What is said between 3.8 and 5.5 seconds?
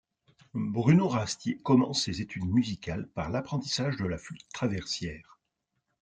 de la flûte traversière.